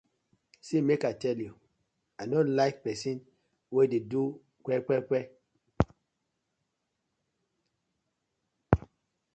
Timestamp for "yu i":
1.45-2.23